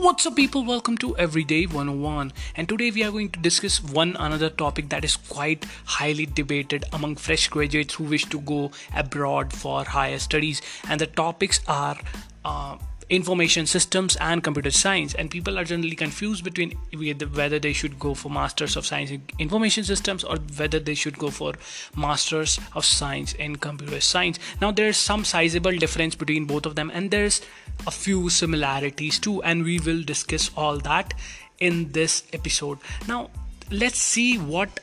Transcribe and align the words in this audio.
What's 0.00 0.24
up, 0.26 0.36
people? 0.36 0.64
Welcome 0.64 0.96
to 0.98 1.16
Everyday 1.16 1.66
101. 1.66 2.32
And 2.54 2.68
today 2.68 2.92
we 2.92 3.02
are 3.02 3.10
going 3.10 3.30
to 3.30 3.40
discuss 3.40 3.82
one 3.82 4.14
another 4.14 4.48
topic 4.48 4.90
that 4.90 5.04
is 5.04 5.16
quite 5.16 5.66
highly 5.86 6.24
debated 6.24 6.84
among 6.92 7.16
fresh 7.16 7.48
graduates 7.48 7.94
who 7.94 8.04
wish 8.04 8.24
to 8.26 8.38
go 8.38 8.70
abroad 8.94 9.52
for 9.52 9.82
higher 9.82 10.20
studies. 10.20 10.62
And 10.88 11.00
the 11.00 11.08
topics 11.08 11.62
are 11.66 11.98
uh, 12.44 12.78
information 13.10 13.66
systems 13.66 14.16
and 14.16 14.42
computer 14.42 14.70
science. 14.70 15.14
And 15.14 15.30
people 15.30 15.58
are 15.58 15.64
generally 15.64 15.96
confused 15.96 16.44
between 16.44 16.72
whether 16.92 17.58
they 17.58 17.72
should 17.72 17.98
go 17.98 18.14
for 18.14 18.30
masters 18.30 18.76
of 18.76 18.86
science 18.86 19.10
in 19.10 19.22
information 19.38 19.84
systems 19.84 20.24
or 20.24 20.36
whether 20.56 20.78
they 20.78 20.94
should 20.94 21.18
go 21.18 21.30
for 21.30 21.54
masters 21.96 22.58
of 22.74 22.84
science 22.84 23.32
in 23.34 23.56
computer 23.56 24.00
science. 24.00 24.38
Now 24.60 24.70
there's 24.70 24.96
some 24.96 25.24
sizable 25.24 25.76
difference 25.76 26.14
between 26.14 26.44
both 26.44 26.66
of 26.66 26.74
them 26.74 26.90
and 26.92 27.10
there's 27.10 27.40
a 27.86 27.90
few 27.90 28.28
similarities 28.28 29.18
too 29.18 29.42
and 29.42 29.64
we 29.64 29.78
will 29.78 30.02
discuss 30.02 30.50
all 30.56 30.78
that 30.78 31.14
in 31.60 31.90
this 31.92 32.24
episode. 32.32 32.78
Now 33.06 33.30
let's 33.70 33.98
see 33.98 34.38
what 34.38 34.80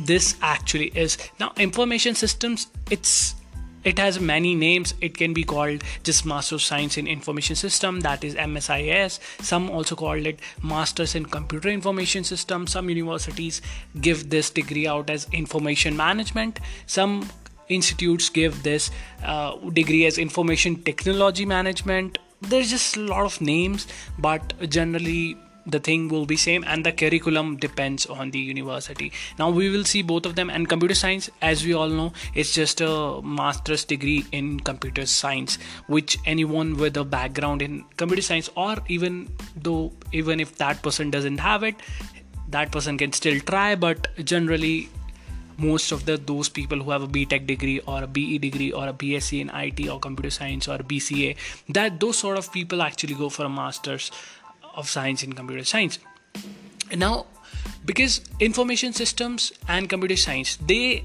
this 0.00 0.36
actually 0.42 0.88
is. 0.94 1.18
Now 1.38 1.52
information 1.56 2.14
systems 2.14 2.68
it's 2.90 3.34
it 3.84 3.98
has 3.98 4.20
many 4.20 4.54
names. 4.54 4.94
It 5.00 5.16
can 5.16 5.32
be 5.32 5.44
called 5.44 5.82
just 6.02 6.24
master 6.24 6.54
of 6.56 6.62
science 6.62 6.96
in 6.96 7.06
information 7.06 7.56
system 7.56 8.00
that 8.00 8.24
is 8.24 8.34
msis 8.34 9.18
some 9.40 9.70
also 9.70 9.96
called 9.96 10.26
it 10.26 10.40
masters 10.62 11.14
in 11.14 11.26
computer 11.26 11.68
information 11.68 12.24
system. 12.24 12.66
Some 12.66 12.88
universities 12.88 13.60
give 14.00 14.30
this 14.30 14.50
degree 14.50 14.86
out 14.86 15.10
as 15.10 15.26
information 15.32 15.96
management. 15.96 16.60
Some 16.86 17.28
institutes 17.68 18.28
give 18.28 18.62
this 18.62 18.90
uh, 19.24 19.56
degree 19.70 20.06
as 20.06 20.18
information 20.18 20.82
technology 20.82 21.46
management. 21.46 22.18
There's 22.40 22.70
just 22.70 22.96
a 22.96 23.00
lot 23.00 23.24
of 23.24 23.40
names 23.40 23.86
but 24.18 24.54
generally 24.68 25.36
the 25.66 25.78
thing 25.78 26.08
will 26.08 26.26
be 26.26 26.36
same 26.36 26.64
and 26.66 26.84
the 26.84 26.92
curriculum 26.92 27.56
depends 27.56 28.06
on 28.06 28.30
the 28.30 28.38
university. 28.38 29.12
Now 29.38 29.50
we 29.50 29.70
will 29.70 29.84
see 29.84 30.02
both 30.02 30.26
of 30.26 30.34
them 30.34 30.50
and 30.50 30.68
computer 30.68 30.94
science 30.94 31.30
as 31.40 31.64
we 31.64 31.74
all 31.74 31.88
know 31.88 32.12
it's 32.34 32.52
just 32.52 32.80
a 32.80 33.20
master's 33.22 33.84
degree 33.84 34.24
in 34.32 34.60
computer 34.60 35.06
science 35.06 35.58
which 35.86 36.18
anyone 36.26 36.76
with 36.76 36.96
a 36.96 37.04
background 37.04 37.62
in 37.62 37.84
computer 37.96 38.22
science 38.22 38.50
or 38.56 38.76
even 38.88 39.28
though 39.56 39.92
even 40.12 40.40
if 40.40 40.56
that 40.56 40.82
person 40.82 41.10
doesn't 41.10 41.38
have 41.38 41.62
it 41.62 41.76
that 42.48 42.70
person 42.72 42.98
can 42.98 43.12
still 43.12 43.38
try 43.40 43.74
but 43.74 44.08
generally 44.24 44.88
most 45.58 45.92
of 45.92 46.04
the 46.06 46.16
those 46.16 46.48
people 46.48 46.82
who 46.82 46.90
have 46.90 47.02
a 47.02 47.06
BTech 47.06 47.46
degree 47.46 47.78
or 47.80 48.02
a 48.02 48.06
BE 48.06 48.38
degree 48.38 48.72
or 48.72 48.88
a 48.88 48.92
BSc 48.92 49.40
in 49.40 49.50
IT 49.50 49.88
or 49.88 49.98
computer 50.00 50.30
science 50.30 50.68
or 50.68 50.78
BCA 50.78 51.36
that 51.68 52.00
those 52.00 52.18
sort 52.18 52.38
of 52.38 52.52
people 52.52 52.82
actually 52.82 53.14
go 53.14 53.28
for 53.28 53.44
a 53.44 53.48
master's 53.48 54.10
of 54.74 54.88
science 54.88 55.22
in 55.22 55.32
computer 55.32 55.64
science. 55.64 55.98
Now 56.94 57.26
because 57.84 58.20
information 58.40 58.92
systems 58.92 59.52
and 59.68 59.88
computer 59.88 60.16
science 60.16 60.56
they 60.56 61.04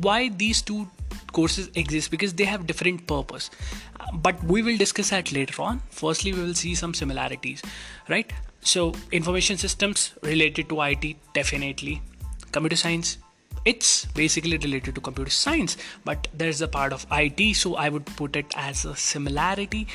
why 0.00 0.28
these 0.28 0.62
two 0.62 0.88
courses 1.32 1.70
exist? 1.74 2.10
Because 2.10 2.32
they 2.34 2.44
have 2.44 2.66
different 2.66 3.06
purpose. 3.06 3.50
But 4.14 4.42
we 4.44 4.62
will 4.62 4.76
discuss 4.76 5.10
that 5.10 5.32
later 5.32 5.60
on. 5.60 5.82
Firstly 5.90 6.32
we 6.32 6.42
will 6.42 6.54
see 6.54 6.74
some 6.74 6.94
similarities 6.94 7.62
right? 8.08 8.32
So 8.60 8.94
information 9.12 9.56
systems 9.58 10.12
related 10.22 10.68
to 10.70 10.80
it 10.82 11.16
definitely. 11.34 12.02
Computer 12.52 12.76
science 12.76 13.18
it's 13.64 14.04
basically 14.04 14.56
related 14.58 14.94
to 14.94 15.00
computer 15.00 15.30
science. 15.30 15.76
But 16.04 16.28
there's 16.32 16.60
a 16.60 16.68
part 16.68 16.92
of 16.92 17.06
it 17.10 17.54
so 17.54 17.74
i 17.76 17.88
would 17.88 18.06
put 18.16 18.36
it 18.36 18.46
as 18.56 18.84
a 18.84 18.94
similarity 18.96 19.86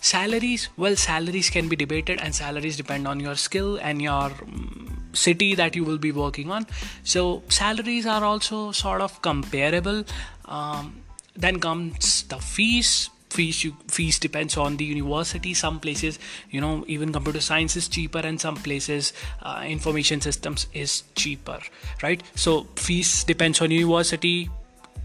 salaries? 0.00 0.68
Well 0.76 0.96
salaries 0.96 1.50
can 1.50 1.68
be 1.68 1.76
debated 1.76 2.20
and 2.20 2.34
salaries 2.34 2.76
depend 2.76 3.08
on 3.08 3.20
your 3.20 3.34
skill 3.34 3.76
and 3.76 4.00
your 4.00 4.30
um, 4.42 5.08
city 5.12 5.54
that 5.54 5.76
you 5.76 5.84
will 5.84 5.98
be 5.98 6.12
working 6.12 6.50
on. 6.50 6.66
So 7.04 7.42
salaries 7.48 8.06
are 8.06 8.24
also 8.24 8.72
sort 8.72 9.00
of 9.00 9.20
comparable. 9.22 10.04
Um, 10.44 11.02
then 11.36 11.60
comes 11.60 12.24
the 12.24 12.38
fees. 12.38 13.10
Fees 13.30 13.62
you, 13.62 13.76
fees 13.88 14.18
depends 14.18 14.56
on 14.56 14.78
the 14.78 14.86
university. 14.86 15.52
Some 15.52 15.80
places 15.80 16.18
you 16.50 16.62
know 16.62 16.84
even 16.86 17.12
computer 17.12 17.42
science 17.42 17.76
is 17.76 17.86
cheaper 17.86 18.20
and 18.20 18.40
some 18.40 18.56
places 18.56 19.12
uh, 19.42 19.62
information 19.66 20.22
systems 20.22 20.66
is 20.72 21.02
cheaper 21.14 21.60
right? 22.02 22.22
So 22.34 22.66
fees 22.76 23.24
depends 23.24 23.60
on 23.60 23.70
university. 23.70 24.48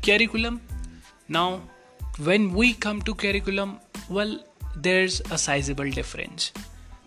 Curriculum. 0.01 0.61
Now 1.27 1.63
when 2.17 2.53
we 2.53 2.73
come 2.73 3.01
to 3.01 3.13
curriculum 3.13 3.79
well 4.09 4.39
there's 4.75 5.21
a 5.31 5.37
sizable 5.37 5.89
difference. 5.89 6.51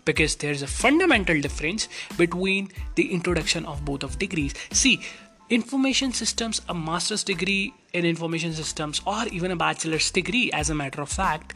Because 0.05 0.35
there's 0.37 0.61
a 0.61 0.67
fundamental 0.67 1.39
difference 1.41 1.89
between 2.17 2.69
the 2.95 3.11
introduction 3.11 3.65
of 3.65 3.83
both 3.83 4.03
of 4.03 4.17
degrees. 4.17 4.53
See 4.71 5.01
information 5.49 6.11
systems 6.11 6.61
a 6.69 6.73
master's 6.73 7.23
degree 7.23 7.73
in 7.93 8.05
information 8.05 8.53
systems 8.53 9.01
or 9.05 9.25
even 9.31 9.51
a 9.51 9.55
bachelor's 9.55 10.11
degree 10.11 10.51
as 10.51 10.69
a 10.69 10.75
matter 10.75 11.01
of 11.01 11.09
fact 11.09 11.53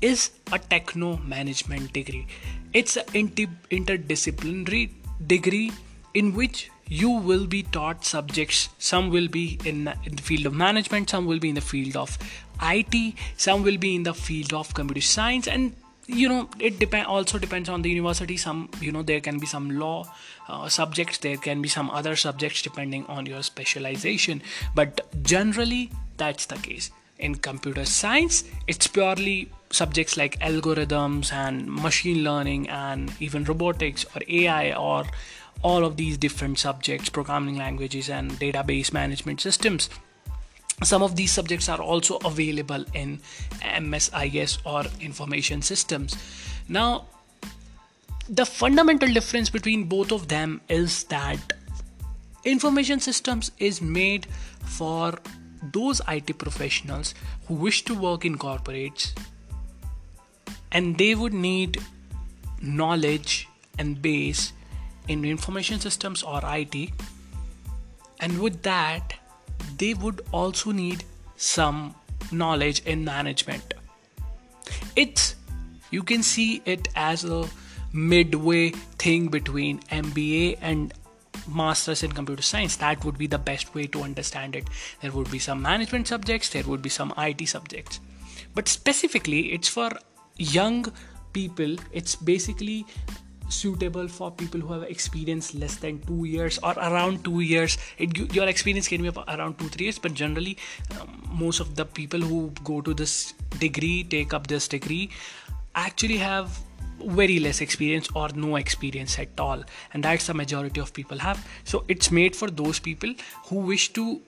is 0.00 0.30
a 0.52 0.58
techno 0.58 1.16
management 1.18 1.92
degree. 1.92 2.26
It's 2.72 2.96
an 2.96 3.04
interdisciplinary 3.14 4.90
degree 5.26 5.72
in 6.14 6.34
which 6.34 6.70
you 6.90 7.08
will 7.08 7.46
be 7.46 7.62
taught 7.62 8.04
subjects. 8.04 8.68
Some 8.78 9.10
will 9.10 9.28
be 9.28 9.58
in, 9.64 9.88
in 10.04 10.16
the 10.16 10.22
field 10.22 10.44
of 10.44 10.52
management 10.52 11.08
some 11.08 11.24
will 11.24 11.38
be 11.38 11.48
in 11.48 11.54
the 11.54 11.60
field 11.60 11.96
of 11.96 12.18
IT, 12.60 13.14
some 13.38 13.62
will 13.62 13.78
be 13.78 13.94
in 13.94 14.02
the 14.02 14.12
field 14.12 14.52
of 14.52 14.74
computer 14.74 15.00
science, 15.00 15.46
and 15.48 15.74
you 16.06 16.28
know 16.28 16.50
it 16.58 16.78
depend 16.78 17.06
also 17.06 17.38
depends 17.38 17.68
on 17.68 17.82
the 17.82 17.88
university. 17.88 18.36
Some 18.36 18.68
you 18.80 18.92
know 18.92 19.02
there 19.02 19.20
can 19.20 19.38
be 19.38 19.46
some 19.46 19.70
law 19.70 20.04
uh, 20.48 20.68
subjects 20.68 21.18
there 21.18 21.36
can 21.36 21.62
be 21.62 21.68
some 21.68 21.88
other 21.90 22.16
subjects 22.16 22.60
depending 22.60 23.06
on 23.06 23.24
your 23.24 23.42
specialization. 23.42 24.42
But 24.74 25.06
generally 25.22 25.90
that's 26.16 26.46
the 26.46 26.56
case. 26.56 26.90
In 27.18 27.36
computer 27.36 27.84
science 27.84 28.44
it's 28.66 28.86
purely 28.88 29.50
subjects 29.70 30.16
like 30.16 30.38
algorithms 30.40 31.32
and 31.32 31.70
machine 31.70 32.24
learning 32.24 32.68
and 32.68 33.12
even 33.20 33.44
robotics 33.44 34.04
or 34.16 34.22
ai 34.28 34.72
or 34.72 35.04
all 35.62 35.84
of 35.84 35.96
these 35.96 36.16
different 36.16 36.58
subjects 36.58 37.08
programming 37.08 37.56
languages 37.56 38.08
and 38.08 38.32
database 38.32 38.92
management 38.92 39.40
systems 39.40 39.90
some 40.82 41.02
of 41.02 41.14
these 41.14 41.32
subjects 41.32 41.68
are 41.68 41.80
also 41.80 42.16
available 42.24 42.84
in 42.94 43.20
MSIS 43.60 44.58
or 44.64 44.84
information 45.00 45.60
systems. 45.60 46.16
Now, 46.68 47.06
the 48.28 48.46
fundamental 48.46 49.12
difference 49.12 49.50
between 49.50 49.84
both 49.84 50.12
of 50.12 50.28
them 50.28 50.60
is 50.68 51.04
that 51.04 51.52
information 52.44 53.00
systems 53.00 53.50
is 53.58 53.82
made 53.82 54.26
for 54.64 55.18
those 55.72 56.00
IT 56.08 56.38
professionals 56.38 57.14
who 57.46 57.54
wish 57.54 57.84
to 57.84 57.94
work 57.94 58.24
in 58.24 58.38
corporates 58.38 59.12
and 60.72 60.96
they 60.96 61.14
would 61.14 61.34
need 61.34 61.82
knowledge 62.62 63.48
and 63.78 64.00
base 64.00 64.54
in 65.10 65.24
information 65.24 65.80
systems 65.80 66.22
or 66.22 66.40
IT 66.44 66.90
and 68.20 68.40
with 68.40 68.62
that 68.62 69.14
they 69.78 69.94
would 69.94 70.20
also 70.32 70.70
need 70.70 71.04
some 71.36 71.94
knowledge 72.30 72.82
in 72.84 73.04
management. 73.04 73.74
It's 74.94 75.34
you 75.90 76.02
can 76.02 76.22
see 76.22 76.62
it 76.64 76.88
as 76.94 77.24
a 77.24 77.48
midway 77.92 78.70
thing 79.04 79.28
between 79.28 79.80
MBA 79.80 80.58
and 80.60 80.92
masters 81.48 82.02
in 82.02 82.12
computer 82.12 82.42
science. 82.42 82.76
That 82.76 83.04
would 83.04 83.18
be 83.18 83.26
the 83.26 83.38
best 83.38 83.74
way 83.74 83.86
to 83.88 84.02
understand 84.02 84.54
it. 84.54 84.68
There 85.00 85.10
would 85.10 85.30
be 85.30 85.38
some 85.38 85.62
management 85.62 86.08
subjects 86.08 86.50
there 86.50 86.64
would 86.64 86.82
be 86.82 86.88
some 86.88 87.12
IT 87.18 87.48
subjects. 87.48 88.00
But 88.54 88.68
specifically 88.68 89.52
it's 89.52 89.68
for 89.68 89.90
young 90.36 90.92
people. 91.32 91.76
It's 91.92 92.14
basically 92.16 92.86
suitable 93.50 94.08
for 94.08 94.30
people 94.30 94.60
who 94.60 94.72
have 94.72 94.82
experience 94.84 95.54
less 95.54 95.76
than 95.76 96.00
two 96.00 96.24
years 96.24 96.58
or 96.62 96.72
around 96.72 97.24
two 97.24 97.40
years. 97.40 97.78
It, 97.98 98.34
your 98.34 98.48
experience 98.48 98.88
can 98.88 99.02
be 99.02 99.10
around 99.28 99.58
two 99.58 99.68
three 99.68 99.86
years 99.86 99.98
but 99.98 100.14
generally 100.14 100.56
um, 101.00 101.22
most 101.32 101.60
of 101.60 101.74
the 101.74 101.84
people 101.84 102.20
who 102.20 102.52
go 102.64 102.80
to 102.80 102.94
this 102.94 103.34
degree 103.58 104.04
take 104.04 104.32
up 104.32 104.46
this 104.46 104.68
degree 104.68 105.10
actually 105.74 106.16
have 106.16 106.58
very 107.06 107.38
less 107.40 107.60
experience 107.60 108.08
or 108.14 108.28
no 108.34 108.56
experience 108.56 109.18
at 109.18 109.38
all. 109.38 109.62
And 109.94 110.04
that's 110.04 110.26
the 110.26 110.34
majority 110.34 110.80
of 110.80 110.92
people 110.92 111.18
have. 111.18 111.46
So 111.64 111.84
it's 111.88 112.10
made 112.10 112.36
for 112.36 112.50
those 112.50 112.78
people 112.78 113.14
who 113.46 113.56
wish 113.56 113.92
to 113.94 114.20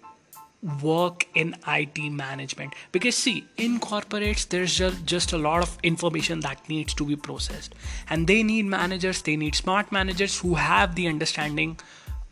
work 0.83 1.27
in 1.35 1.57
IT 1.67 1.99
management. 1.99 2.75
Because 2.93 3.17
see 3.17 3.47
in 3.57 3.81
corporates 3.81 4.49
there's 4.49 4.75
just, 4.75 5.05
just 5.05 5.33
a 5.33 5.39
lot 5.39 5.63
of 5.63 5.77
information 5.83 6.41
that 6.41 6.69
needs 6.69 6.95
to 6.95 7.05
be 7.05 7.17
processed. 7.17 7.75
And 8.09 8.27
they 8.27 8.43
need 8.43 8.67
managers 8.67 9.23
they 9.23 9.37
need 9.37 9.55
smart 9.55 9.91
managers 9.91 10.39
who 10.39 10.55
have 10.55 10.95
the 10.95 11.09
understanding 11.09 11.79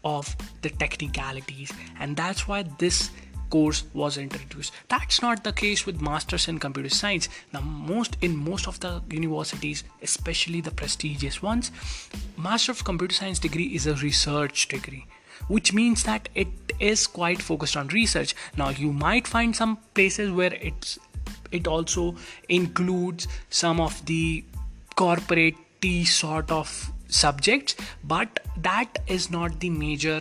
of 0.05 0.35
the 0.63 0.71
technicalities. 0.71 1.73
And 1.99 2.17
that's 2.17 2.47
why 2.47 2.63
this 2.79 3.11
course 3.51 3.83
was 3.95 4.17
introduced. 4.17 4.73
That's 4.89 5.21
not 5.21 5.43
the 5.43 5.53
case 5.53 5.85
with 5.85 6.01
masters 6.01 6.47
in 6.47 6.59
computer 6.59 6.89
science. 6.89 7.29
Now 7.53 7.61
most 7.61 8.17
in 8.21 8.37
most 8.37 8.69
of 8.69 8.79
the 8.79 9.03
universities 9.11 9.83
especially 10.03 10.61
the 10.61 10.71
prestigious 10.71 11.43
ones 11.43 11.73
master 12.37 12.71
of 12.73 12.85
computer 12.85 13.15
science 13.15 13.41
degree 13.41 13.75
is 13.75 13.87
a 13.87 13.95
research 13.97 14.69
degree 14.69 15.07
which 15.49 15.73
means 15.73 16.05
that 16.05 16.29
it 16.35 16.49
is 16.79 17.07
quite 17.07 17.43
focused 17.43 17.77
on 17.77 17.89
research. 17.89 18.35
Now 18.57 18.71
you 18.71 18.93
might 18.93 19.27
find 19.27 19.55
some 19.55 19.79
places 19.95 20.31
where 20.31 20.55
it's 20.55 20.99
it 21.53 21.67
also 21.67 22.17
includes 22.49 23.27
some 23.49 23.81
of 23.81 24.05
the 24.07 24.45
corporate 24.95 25.57
sort 26.05 26.51
of 26.51 26.93
subjects 27.11 27.77
but 28.05 28.41
that 28.57 28.99
is 29.07 29.31
not 29.31 29.61
the 29.61 29.71
major 29.71 30.21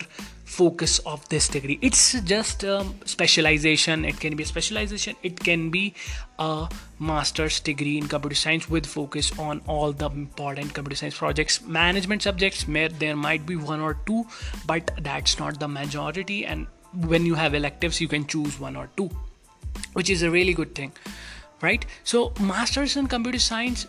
focus 0.50 0.98
of 1.00 1.28
this 1.30 1.48
degree. 1.48 1.78
It's 1.80 2.20
just 2.22 2.64
a 2.64 2.84
specialization. 3.06 4.04
It 4.04 4.20
can 4.20 4.36
be 4.36 4.44
a 4.44 4.46
specialization. 4.48 5.16
It 5.22 5.40
can 5.40 5.70
be 5.70 5.94
a 6.40 6.68
master's 6.98 7.60
degree 7.60 8.00
in 8.00 8.08
computer 8.08 8.36
science 8.36 8.68
with 8.68 8.88
focus 8.88 9.32
on 9.38 9.62
all 9.68 9.94
the 9.94 10.10
important 10.10 10.74
computer 10.74 10.96
science 10.96 11.18
projects. 11.18 11.62
Management 11.62 12.24
subjects 12.24 12.66
there 13.00 13.16
might 13.16 13.46
be 13.46 13.56
one 13.56 13.80
or 13.80 13.98
two 14.08 14.26
but 14.66 14.92
that's 15.02 15.38
not 15.38 15.60
the 15.60 15.68
majority. 15.68 16.46
And 16.46 16.66
when 16.94 17.28
you 17.28 17.36
have 17.36 17.54
electives 17.54 18.02
you 18.02 18.08
can 18.08 18.26
choose 18.26 18.60
one 18.60 18.76
or 18.76 18.90
two 18.98 19.10
which 19.94 20.10
is 20.10 20.24
a 20.24 20.32
really 20.32 20.54
good 20.54 20.74
thing 20.74 20.92
right? 21.62 21.86
So 22.04 22.34
masters 22.40 22.98
in 22.98 23.08
computer 23.08 23.38
science 23.38 23.86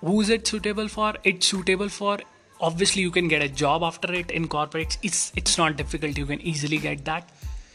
who 0.00 0.20
is 0.20 0.30
it 0.30 0.46
suitable 0.46 0.88
for? 0.88 1.14
It's 1.24 1.46
suitable 1.46 1.88
for 1.88 2.18
obviously 2.60 3.02
you 3.02 3.10
can 3.10 3.28
get 3.28 3.42
a 3.42 3.48
job 3.48 3.82
after 3.82 4.12
it 4.12 4.30
in 4.30 4.48
corporates. 4.48 4.98
It's 5.02 5.32
it's 5.36 5.58
not 5.58 5.76
difficult. 5.76 6.18
You 6.18 6.26
can 6.26 6.40
easily 6.40 6.78
get 6.78 7.04
that. 7.04 7.28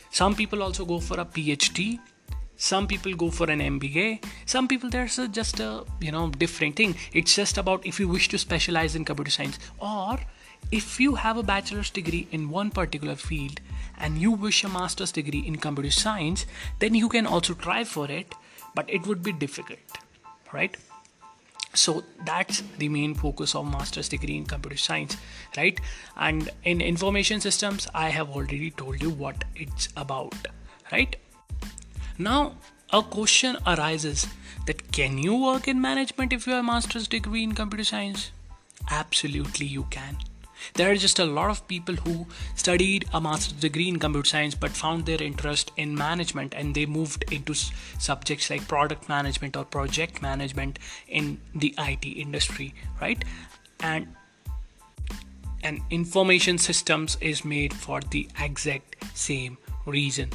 Some 0.10 0.36
people 0.36 0.64
also 0.64 0.86
go 0.86 1.00
for 1.00 1.20
a 1.20 1.26
phd 1.26 2.00
some 2.58 2.86
people 2.86 3.14
go 3.16 3.28
for 3.32 3.50
an 3.50 3.60
mba 3.60 4.24
some 4.46 4.68
people 4.68 4.88
there's 4.88 5.18
a, 5.18 5.28
just 5.28 5.60
a 5.60 5.84
you 6.00 6.12
know 6.12 6.30
different 6.30 6.76
thing. 6.76 6.96
It's 7.12 7.34
just 7.36 7.58
about 7.58 7.86
if 7.86 8.00
you 8.00 8.08
wish 8.08 8.28
to 8.30 8.38
specialize 8.38 8.96
in 8.96 9.04
computer 9.04 9.32
science 9.32 9.58
or 9.80 10.20
if 10.72 11.00
you 11.00 11.16
have 11.16 11.38
a 11.38 11.44
bachelor's 11.44 11.90
degree 11.90 12.28
in 12.32 12.50
one 12.50 12.70
particular 12.70 13.16
field 13.16 13.60
and 13.98 14.20
you 14.20 14.32
wish 14.32 14.64
a 14.64 14.70
master's 14.70 15.12
degree 15.12 15.40
in 15.40 15.56
computer 15.56 15.90
science 15.90 16.46
then 16.78 16.94
you 16.94 17.10
can 17.10 17.26
also 17.26 17.56
try 17.56 17.84
for 17.84 18.12
it 18.12 18.36
but 18.76 18.88
it 18.88 19.08
would 19.08 19.24
be 19.24 19.32
difficult 19.32 19.80
right 20.54 20.78
so 21.74 22.04
that's 22.26 22.64
the 22.78 22.90
main 22.90 23.14
focus 23.14 23.56
of 23.56 23.66
master's 23.66 24.10
degree 24.10 24.36
in 24.38 24.46
computer 24.46 24.78
science 24.78 25.18
right? 25.58 25.80
And 26.18 26.50
in 26.64 26.82
information 26.82 27.42
systems 27.42 27.88
i 27.94 28.10
have 28.10 28.30
already 28.30 28.72
told 28.72 29.02
you 29.02 29.10
what 29.10 29.44
it's 29.56 29.90
about 29.96 30.36
right? 30.92 31.16
Now 32.18 32.56
a 32.92 33.02
question 33.02 33.58
arises 33.66 34.28
that 34.66 34.92
can 34.92 35.18
you 35.18 35.36
work 35.36 35.68
in 35.68 35.80
management 35.80 36.34
if 36.34 36.46
you 36.46 36.54
have 36.54 36.64
a 36.64 36.68
master's 36.68 37.08
degree 37.08 37.44
in 37.44 37.54
computer 37.54 37.86
science? 37.86 38.32
Absolutely 38.90 39.66
you 39.66 39.84
can 39.90 40.18
there 40.74 40.92
are 40.92 40.96
just 40.96 41.20
a 41.20 41.26
lot 41.26 41.50
of 41.50 41.68
people 41.68 41.96
who 41.96 42.28
studied 42.56 43.06
a 43.14 43.22
master's 43.22 43.60
degree 43.60 43.88
in 43.88 44.00
computer 44.00 44.28
science 44.28 44.56
but 44.56 44.72
found 44.72 45.06
their 45.06 45.22
interest 45.22 45.72
in 45.78 45.96
management 45.96 46.54
and 46.56 46.76
they 46.76 46.86
moved 46.86 47.24
into 47.32 47.54
subjects 47.54 48.50
like 48.50 48.68
product 48.68 49.10
management 49.10 49.58
or 49.58 49.66
project 49.66 50.22
management 50.22 50.80
in 51.08 51.40
the 51.56 51.74
IT 51.78 52.06
industry, 52.06 52.74
right? 53.00 53.24
And 53.80 54.08
and 55.64 55.80
information 55.92 56.58
systems 56.58 57.18
is 57.22 57.46
made 57.46 57.72
for 57.74 58.02
the 58.02 58.28
exact 58.40 58.96
same 59.14 59.58
reason. 59.86 60.32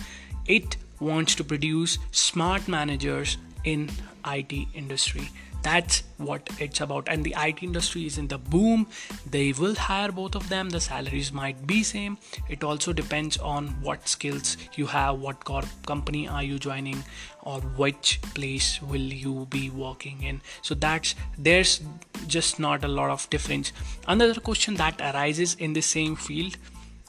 It 0.46 0.76
wants 1.00 1.34
to 1.34 1.44
produce 1.44 1.98
smart 2.12 2.68
managers 2.68 3.36
in 3.64 3.90
IT 4.24 4.52
industry 4.74 5.28
that's 5.66 6.04
what 6.18 6.48
it's 6.60 6.80
about. 6.80 7.08
And 7.08 7.24
the 7.24 7.34
IT 7.36 7.62
industry 7.62 8.06
is 8.06 8.18
in 8.18 8.28
the 8.28 8.38
boom. 8.38 8.86
They 9.28 9.52
will 9.52 9.74
hire 9.74 10.12
both 10.12 10.36
of 10.36 10.48
them. 10.48 10.70
The 10.70 10.80
salaries 10.80 11.32
might 11.32 11.66
be 11.66 11.82
same. 11.82 12.18
It 12.48 12.62
also 12.62 12.92
depends 12.92 13.36
on 13.38 13.68
what 13.82 14.08
skills 14.08 14.56
you 14.76 14.86
have 14.86 15.18
what 15.18 15.44
corp 15.44 15.66
company 15.84 16.28
are 16.28 16.42
you 16.42 16.58
joining 16.58 17.02
or 17.42 17.60
which 17.82 18.20
place 18.34 18.80
will 18.80 19.08
you 19.24 19.46
be 19.50 19.70
working 19.70 20.22
in. 20.22 20.40
So 20.62 20.74
that's 20.74 21.14
there's 21.36 21.80
just 22.26 22.60
not 22.60 22.84
a 22.84 22.88
lot 22.88 23.10
of 23.10 23.28
difference. 23.30 23.72
Another 24.06 24.40
question 24.40 24.74
that 24.74 25.00
arises 25.00 25.54
in 25.54 25.72
the 25.72 25.82
same 25.82 26.14
field 26.14 26.56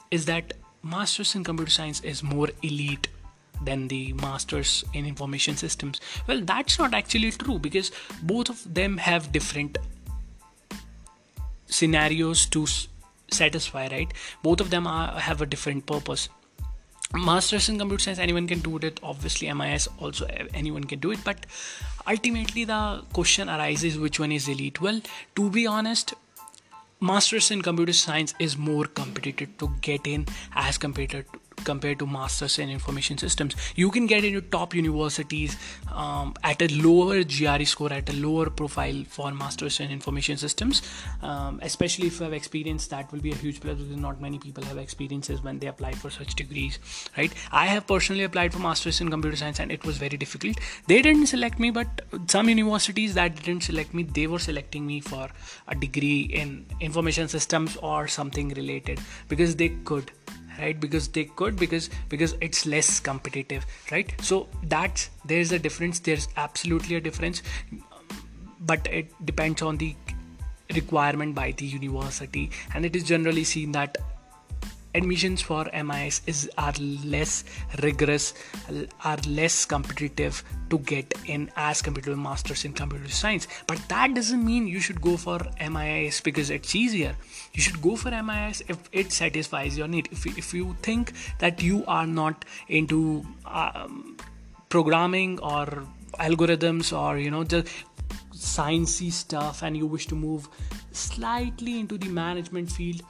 is 0.09 0.25
that 0.25 0.53
masters 0.81 1.35
in 1.35 1.43
computer 1.43 1.71
science 1.71 2.01
is 2.01 2.23
more 2.23 2.49
elite 2.63 3.07
than 3.63 3.87
the 3.87 4.13
masters 4.13 4.83
in 4.93 5.05
information 5.05 5.55
systems. 5.55 5.99
Well 6.27 6.41
that's 6.41 6.79
not 6.79 6.93
actually 6.93 7.31
true 7.31 7.59
because 7.59 7.91
both 8.23 8.49
of 8.49 8.73
them 8.73 8.97
have 8.97 9.31
different 9.31 9.77
scenarios 11.65 12.45
to 12.47 12.65
satisfy 13.31 13.87
right? 13.91 14.13
Both 14.43 14.61
of 14.61 14.69
them 14.69 14.87
are, 14.87 15.19
have 15.19 15.41
a 15.41 15.45
different 15.45 15.85
purpose. 15.85 16.29
Masters 17.13 17.69
in 17.69 17.79
computer 17.79 18.03
science 18.03 18.19
anyone 18.19 18.47
can 18.47 18.59
do 18.59 18.77
it. 18.77 18.99
Obviously 19.01 19.51
mis 19.53 19.87
also 19.99 20.27
anyone 20.53 20.83
can 20.83 20.99
do 20.99 21.11
it. 21.11 21.23
But 21.23 21.45
ultimately 22.07 22.65
the 22.65 23.03
question 23.13 23.49
arises 23.49 23.97
which 23.97 24.19
one 24.19 24.31
is 24.31 24.47
elite? 24.47 24.81
Well 24.81 25.01
to 25.35 25.49
be 25.49 25.67
honest 25.67 26.13
masters 26.99 27.51
in 27.51 27.61
computer 27.61 27.93
science 27.93 28.33
is 28.39 28.57
more 28.57 28.85
competitive 28.85 29.55
to 29.59 29.69
get 29.81 30.07
in 30.07 30.25
as 30.55 30.77
compared 30.77 31.11
to 31.11 31.23
compared 31.63 31.99
to 31.99 32.07
masters 32.07 32.59
in 32.59 32.69
information 32.69 33.17
systems. 33.17 33.55
You 33.75 33.91
can 33.91 34.07
get 34.07 34.23
into 34.23 34.41
top 34.41 34.73
universities 34.73 35.57
um, 35.93 36.33
at 36.43 36.61
a 36.61 36.67
lower 36.81 37.23
gre 37.23 37.63
score 37.63 37.91
at 37.91 38.09
a 38.09 38.13
lower 38.13 38.49
profile 38.49 39.03
for 39.07 39.31
masters 39.31 39.79
in 39.79 39.91
information 39.91 40.37
systems. 40.37 40.81
Um, 41.21 41.59
especially 41.63 42.07
if 42.07 42.19
you 42.19 42.23
have 42.23 42.33
experience 42.33 42.87
that 42.87 43.11
will 43.11 43.19
be 43.19 43.31
a 43.31 43.35
huge 43.35 43.59
plus 43.61 43.77
because 43.77 43.97
not 43.97 44.21
many 44.21 44.39
people 44.39 44.63
have 44.65 44.77
experiences 44.77 45.41
when 45.41 45.59
they 45.59 45.67
apply 45.67 45.93
for 45.93 46.09
such 46.09 46.35
degrees 46.35 46.79
right? 47.17 47.33
I 47.51 47.65
have 47.67 47.87
personally 47.87 48.23
applied 48.23 48.53
for 48.53 48.59
masters 48.59 49.01
in 49.01 49.09
computer 49.09 49.35
science 49.35 49.59
and 49.59 49.71
it 49.71 49.85
was 49.85 49.97
very 49.97 50.17
difficult. 50.17 50.57
They 50.87 51.01
didn't 51.01 51.27
select 51.27 51.59
me 51.59 51.71
but 51.71 51.87
some 52.27 52.49
universities 52.49 53.13
that 53.15 53.35
didn't 53.43 53.63
select 53.63 53.93
me 53.93 54.03
they 54.03 54.27
were 54.27 54.39
selecting 54.39 54.85
me 54.85 54.99
for 55.01 55.29
a 55.67 55.75
degree 55.75 56.21
in 56.21 56.65
information 56.79 57.27
systems 57.27 57.77
or 57.77 58.07
something 58.07 58.49
related 58.49 58.99
because 59.27 59.55
they 59.55 59.69
could 59.69 60.11
right? 60.59 60.79
Because 60.79 61.07
they 61.07 61.25
could 61.25 61.57
because 61.57 61.89
because 62.09 62.35
it's 62.41 62.65
less 62.65 62.99
competitive 62.99 63.65
right? 63.91 64.13
So 64.21 64.47
that's 64.63 65.09
there's 65.25 65.51
a 65.51 65.59
difference 65.59 65.99
there's 65.99 66.27
absolutely 66.37 66.95
a 66.95 67.01
difference. 67.01 67.43
But 68.59 68.87
it 68.87 69.13
depends 69.25 69.61
on 69.61 69.77
the 69.77 69.95
requirement 70.73 71.35
by 71.35 71.51
the 71.51 71.65
university. 71.65 72.51
And 72.73 72.85
it 72.85 72.95
is 72.95 73.03
generally 73.03 73.43
seen 73.43 73.71
that 73.73 73.97
admissions 74.97 75.41
for 75.41 75.65
MIS 75.87 76.21
is 76.25 76.49
are 76.57 76.73
less 77.15 77.43
rigorous, 77.83 78.33
are 79.03 79.17
less 79.27 79.65
competitive 79.65 80.43
to 80.69 80.79
get 80.79 81.13
in 81.25 81.49
as 81.55 81.81
compared 81.81 82.05
to 82.05 82.15
masters 82.15 82.65
in 82.65 82.73
computer 82.73 83.09
science. 83.09 83.47
But 83.67 83.81
that 83.89 84.13
doesn't 84.13 84.43
mean 84.43 84.67
you 84.67 84.79
should 84.79 85.01
go 85.01 85.17
for 85.17 85.39
MIS 85.71 86.21
because 86.21 86.49
it's 86.49 86.75
easier. 86.75 87.15
You 87.53 87.61
should 87.61 87.81
go 87.81 87.95
for 87.95 88.11
MIS 88.29 88.63
if 88.67 88.89
it 88.91 89.11
satisfies 89.11 89.77
your 89.77 89.87
need. 89.87 90.09
If 90.11 90.25
if 90.45 90.53
you 90.53 90.75
think 90.81 91.13
that 91.39 91.61
you 91.61 91.83
are 91.87 92.07
not 92.07 92.45
into 92.67 93.25
um, 93.45 94.17
programming 94.69 95.39
or 95.39 95.65
algorithms 96.19 96.91
or 96.97 97.17
you 97.17 97.31
know 97.31 97.43
just 97.43 97.67
sciencey 98.33 99.11
stuff 99.11 99.61
and 99.63 99.77
you 99.77 99.85
wish 99.85 100.07
to 100.07 100.15
move 100.15 100.47
slightly 100.91 101.79
into 101.79 101.97
the 101.97 102.07
management 102.07 102.71
field 102.71 103.01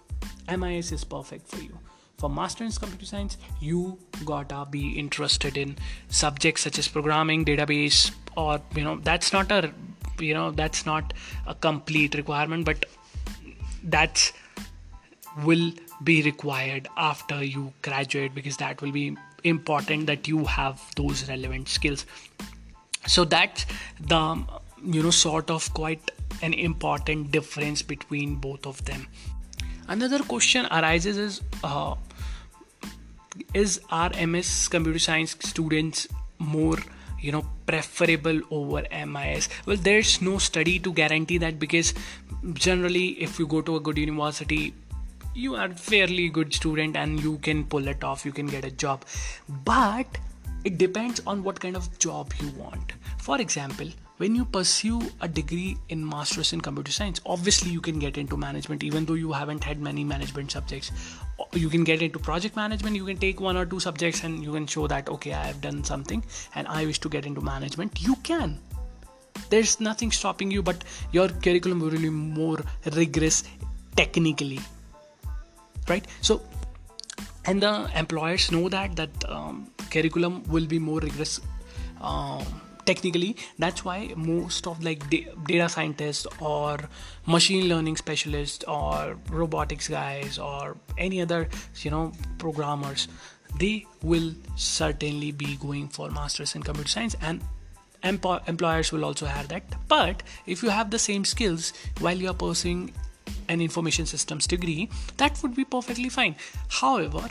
MIS 0.50 0.92
is 0.92 1.04
perfect 1.04 1.48
for 1.48 1.62
you. 1.62 1.78
For 2.18 2.30
Masters 2.30 2.76
in 2.76 2.80
Computer 2.80 3.06
Science, 3.06 3.38
you 3.60 4.00
gotta 4.26 4.66
be 4.70 4.98
interested 4.98 5.58
in 5.58 5.78
subjects 6.10 6.64
such 6.64 6.80
as 6.80 6.88
programming, 6.88 7.46
database, 7.46 8.12
or 8.36 8.60
you 8.76 8.84
know 8.84 8.98
that's 9.04 9.32
not 9.34 9.52
a 9.52 9.72
you 10.20 10.34
know 10.34 10.50
that's 10.52 10.86
not 10.86 11.14
a 11.46 11.54
complete 11.54 12.16
requirement, 12.16 12.66
but 12.66 12.86
that's 13.84 14.34
will 15.44 15.72
be 16.04 16.22
required 16.24 16.88
after 16.98 17.44
you 17.44 17.74
graduate 17.82 18.34
because 18.34 18.58
that 18.58 18.82
will 18.82 18.92
be 18.92 19.16
important 19.44 20.08
that 20.08 20.28
you 20.28 20.46
have 20.46 20.82
those 20.96 21.28
relevant 21.30 21.68
skills 21.68 22.06
so 23.06 23.24
that's 23.24 23.66
the 24.00 24.44
you 24.84 25.02
know 25.02 25.12
sort 25.12 25.50
of 25.50 25.74
quite 25.74 26.12
an 26.42 26.54
important 26.54 27.32
difference 27.32 27.82
between 27.82 28.36
both 28.36 28.66
of 28.66 28.84
them 28.86 29.08
another 29.88 30.20
question 30.20 30.68
arises 30.72 31.18
is 31.18 31.42
uh, 31.64 31.96
is 33.54 33.80
our 33.90 34.12
ms 34.28 34.68
computer 34.68 35.00
science 35.00 35.36
students 35.40 36.08
more 36.40 36.78
you 37.20 37.32
know 37.32 37.46
preferable 37.66 38.42
over 38.52 38.84
mis 39.14 39.50
well 39.66 39.78
there's 39.78 40.22
no 40.22 40.38
study 40.38 40.80
to 40.80 40.94
guarantee 40.94 41.38
that 41.38 41.60
because 41.60 41.94
generally 42.54 43.08
if 43.28 43.40
you 43.40 43.48
go 43.48 43.62
to 43.62 43.76
a 43.76 43.80
good 43.80 43.98
university 43.98 44.74
you 45.34 45.56
are 45.56 45.70
fairly 45.70 46.30
good 46.30 46.54
student 46.54 46.96
and 46.98 47.22
you 47.24 47.38
can 47.48 47.64
pull 47.64 47.88
it 47.88 48.04
off 48.04 48.26
you 48.26 48.32
can 48.32 48.48
get 48.48 48.66
a 48.66 48.72
job. 48.72 49.06
But 49.64 50.08
it 50.64 50.78
depends 50.78 51.22
on 51.28 51.44
what 51.44 51.60
kind 51.60 51.76
of 51.76 51.98
job 52.00 52.34
you 52.42 52.50
want. 52.52 52.94
For 53.20 53.40
example 53.40 53.90
when 54.18 54.36
you 54.36 54.46
pursue 54.46 55.00
a 55.22 55.28
degree 55.28 55.78
in 55.90 56.04
masters 56.08 56.52
in 56.54 56.62
computer 56.62 56.92
science 56.92 57.22
obviously 57.26 57.72
you 57.72 57.82
can 57.82 58.00
get 58.00 58.18
into 58.18 58.36
management 58.36 58.84
even 58.84 59.06
though 59.06 59.14
you 59.14 59.32
haven't 59.32 59.64
had 59.64 59.80
many 59.80 60.04
management 60.04 60.52
subjects. 60.52 60.92
You 61.54 61.70
can 61.70 61.84
get 61.84 62.02
into 62.02 62.20
project 62.20 62.56
management 62.56 62.96
you 62.96 63.06
can 63.06 63.18
take 63.18 63.40
one 63.40 63.58
or 63.58 63.66
two 63.66 63.80
subjects 63.80 64.24
and 64.24 64.44
you 64.44 64.54
can 64.54 64.66
show 64.66 64.88
that 64.88 65.10
okay 65.10 65.34
i 65.34 65.44
have 65.44 65.62
done 65.62 65.84
something 65.84 66.24
and 66.56 66.68
i 66.68 66.86
wish 66.86 67.00
to 67.00 67.10
get 67.10 67.26
into 67.26 67.42
management. 67.42 68.02
You 68.02 68.16
can. 68.24 68.60
There's 69.50 69.80
nothing 69.80 70.12
stopping 70.12 70.52
you 70.52 70.64
but 70.64 70.84
your 71.12 71.30
curriculum 71.30 71.80
will 71.80 71.92
be 71.92 72.10
more 72.10 72.60
rigorous 72.96 73.44
technically. 73.96 74.60
Right? 75.88 76.06
So 76.22 76.42
and 77.46 77.62
the 77.62 77.90
employers 77.96 78.52
know 78.52 78.68
that 78.70 78.96
that 78.96 79.30
um, 79.30 79.68
curriculum 79.92 80.44
will 80.48 80.66
be 80.66 80.80
more 80.80 81.00
rigorous 81.00 81.40
um, 82.02 82.44
technically 82.88 83.36
that's 83.60 83.84
why 83.86 83.98
most 84.16 84.68
of 84.72 84.84
like 84.84 85.04
data 85.10 85.68
scientists 85.70 86.26
or 86.40 86.78
machine 87.26 87.68
learning 87.70 87.98
specialists 87.98 88.64
or 88.68 89.18
robotics 89.30 89.90
guys 89.90 90.40
or 90.40 90.78
any 90.98 91.22
other 91.22 91.48
you 91.84 91.92
know 91.92 92.12
programmers 92.38 93.08
they 93.60 93.86
will 94.02 94.32
certainly 94.56 95.32
be 95.32 95.56
going 95.58 95.88
for 95.88 96.10
masters 96.10 96.56
in 96.56 96.64
computer 96.64 96.90
science 96.90 97.16
and 97.22 97.42
employers 98.04 98.92
will 98.92 99.06
also 99.06 99.26
have 99.26 99.48
that. 99.50 99.64
But 99.88 100.24
if 100.46 100.64
you 100.64 100.70
have 100.70 100.92
the 100.92 101.00
same 101.00 101.26
skills 101.26 101.74
while 102.00 102.16
you're 102.16 102.34
pursuing 102.34 102.94
an 103.50 103.62
information 103.62 104.06
systems 104.06 104.48
degree 104.48 104.90
that 105.18 105.42
would 105.42 105.56
be 105.56 105.66
perfectly 105.66 106.10
fine. 106.10 106.36
However 106.70 107.28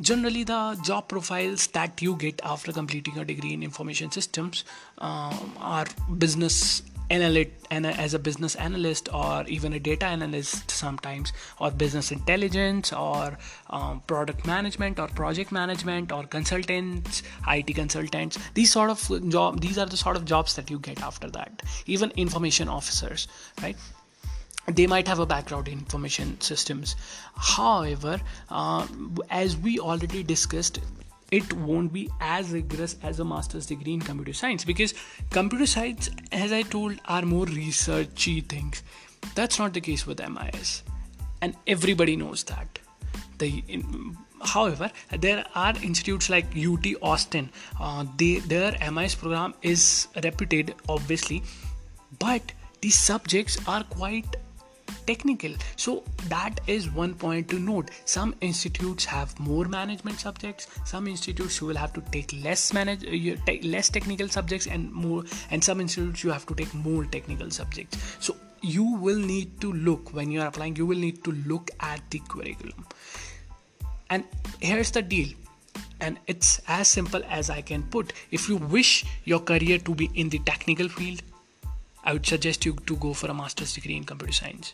generally 0.00 0.44
the 0.44 0.78
job 0.82 1.08
profiles 1.08 1.66
that 1.68 2.00
you 2.00 2.14
get 2.16 2.40
after 2.44 2.72
completing 2.72 3.18
a 3.18 3.24
degree 3.24 3.52
in 3.52 3.62
information 3.62 4.10
systems 4.10 4.64
um, 4.98 5.52
are 5.58 5.86
business 6.18 6.82
analyst 7.10 7.50
as 7.70 8.14
a 8.14 8.18
business 8.18 8.54
analyst 8.56 9.08
or 9.12 9.44
even 9.46 9.72
a 9.72 9.78
data 9.78 10.06
analyst 10.06 10.70
sometimes 10.70 11.32
or 11.58 11.70
business 11.70 12.12
intelligence 12.12 12.92
or 12.92 13.38
um, 13.70 14.02
product 14.06 14.46
management 14.46 14.98
or 14.98 15.08
project 15.08 15.50
management 15.50 16.12
or 16.12 16.24
consultants 16.24 17.22
it 17.48 17.74
consultants. 17.74 18.38
These 18.54 18.72
sort 18.72 18.90
of 18.90 19.30
job 19.30 19.60
these 19.60 19.78
are 19.78 19.86
the 19.86 19.96
sort 19.96 20.16
of 20.16 20.24
jobs 20.24 20.54
that 20.56 20.70
you 20.70 20.78
get 20.78 21.02
after 21.02 21.30
that. 21.30 21.62
Even 21.86 22.10
information 22.16 22.68
officers 22.68 23.26
right 23.62 23.76
they 24.74 24.86
might 24.86 25.08
have 25.08 25.18
a 25.18 25.26
background 25.26 25.68
in 25.68 25.78
information 25.78 26.40
systems. 26.40 26.96
However 27.36 28.20
uh, 28.50 28.86
as 29.30 29.56
we 29.56 29.78
already 29.78 30.22
discussed 30.22 30.80
it 31.30 31.52
won't 31.52 31.92
be 31.92 32.08
as 32.20 32.50
rigorous 32.50 32.96
as 33.02 33.20
a 33.20 33.24
master's 33.24 33.66
degree 33.66 33.92
in 33.92 34.00
computer 34.00 34.32
science 34.32 34.64
because 34.64 34.94
computer 35.30 35.66
science 35.66 36.08
as 36.32 36.52
i 36.52 36.62
told 36.62 36.98
are 37.06 37.22
more 37.22 37.46
researchy 37.46 38.44
things. 38.48 38.82
That's 39.34 39.58
not 39.58 39.74
the 39.74 39.80
case 39.80 40.06
with 40.06 40.20
mis 40.20 40.82
and 41.42 41.54
everybody 41.66 42.16
knows 42.16 42.44
that. 42.44 42.78
In, 43.40 44.16
however 44.42 44.90
there 45.10 45.44
are 45.54 45.74
institutes 45.82 46.28
like 46.28 46.46
ut 46.56 46.86
austin. 47.02 47.50
Uh, 47.78 48.04
they, 48.16 48.38
their 48.38 48.76
mis 48.90 49.14
program 49.14 49.54
is 49.62 50.08
reputed 50.24 50.74
obviously 50.88 51.42
but 52.18 52.52
these 52.80 52.98
subjects 52.98 53.58
are 53.66 53.82
quite 53.84 54.36
technical. 55.10 55.54
So 55.76 56.04
that 56.28 56.60
is 56.66 56.90
one 56.90 57.14
point 57.14 57.48
to 57.48 57.58
note. 57.58 57.90
Some 58.04 58.34
institutes 58.40 59.04
have 59.04 59.38
more 59.40 59.64
management 59.64 60.20
subjects. 60.20 60.68
Some 60.84 61.08
institutes 61.14 61.60
you 61.60 61.66
will 61.68 61.80
have 61.84 61.92
to 61.94 62.02
take 62.16 62.34
less 62.48 62.72
manage 62.72 63.04
uh, 63.04 63.40
take 63.46 63.64
less 63.64 63.88
technical 63.88 64.28
subjects 64.28 64.66
and 64.66 64.92
more 64.92 65.24
and 65.50 65.64
some 65.70 65.80
institutes 65.80 66.24
you 66.24 66.30
have 66.30 66.46
to 66.52 66.54
take 66.54 66.74
more 66.74 67.04
technical 67.16 67.50
subjects. 67.50 68.16
So 68.20 68.36
you 68.60 68.84
will 69.06 69.18
need 69.18 69.60
to 69.62 69.72
look 69.72 70.12
when 70.12 70.30
you 70.30 70.40
are 70.40 70.48
applying 70.48 70.76
you 70.76 70.86
will 70.86 71.04
need 71.08 71.22
to 71.24 71.32
look 71.52 71.70
at 71.80 72.02
the 72.10 72.20
curriculum. 72.28 72.86
And 74.10 74.24
here's 74.60 74.90
the 74.90 75.02
deal. 75.02 75.28
And 76.00 76.18
it's 76.26 76.60
as 76.68 76.88
simple 76.88 77.22
as 77.28 77.50
i 77.50 77.60
can 77.60 77.82
put. 77.82 78.12
If 78.30 78.48
you 78.48 78.56
wish 78.56 79.04
your 79.24 79.40
career 79.40 79.78
to 79.78 79.94
be 79.94 80.10
in 80.14 80.28
the 80.28 80.38
technical 80.50 80.88
field 80.88 81.22
I 82.08 82.14
would 82.14 82.24
suggest 82.24 82.64
you 82.64 82.72
to 82.86 82.96
go 82.96 83.12
for 83.12 83.26
a 83.30 83.34
master's 83.34 83.74
degree 83.74 83.94
in 83.94 84.04
computer 84.04 84.32
science. 84.32 84.72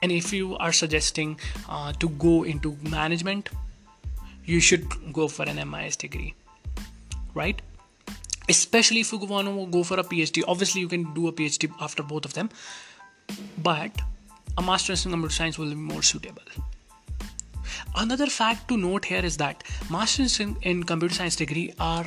And 0.00 0.12
if 0.12 0.32
you 0.32 0.56
are 0.58 0.72
suggesting 0.72 1.40
uh, 1.68 1.92
to 1.94 2.08
go 2.10 2.44
into 2.44 2.76
management, 2.88 3.48
you 4.44 4.60
should 4.60 4.86
go 5.12 5.26
for 5.26 5.42
an 5.42 5.58
MIS 5.68 5.96
degree, 5.96 6.34
right? 7.34 7.60
Especially 8.48 9.00
if 9.00 9.10
you 9.10 9.18
want 9.18 9.48
to 9.48 9.66
go 9.66 9.82
for 9.82 9.98
a 9.98 10.04
PhD. 10.04 10.44
Obviously, 10.46 10.82
you 10.82 10.88
can 10.88 11.12
do 11.14 11.26
a 11.26 11.32
PhD 11.32 11.72
after 11.80 12.04
both 12.04 12.24
of 12.24 12.34
them, 12.34 12.48
but 13.58 13.90
a 14.56 14.62
master's 14.62 15.04
in 15.04 15.10
computer 15.10 15.34
science 15.34 15.58
will 15.58 15.70
be 15.70 15.74
more 15.74 16.02
suitable. 16.02 16.42
Another 17.96 18.26
fact 18.26 18.68
to 18.68 18.76
note 18.76 19.06
here 19.06 19.24
is 19.24 19.36
that 19.38 19.64
masters 19.90 20.38
in, 20.38 20.56
in 20.62 20.84
computer 20.84 21.14
science 21.14 21.34
degree 21.34 21.72
are 21.80 22.06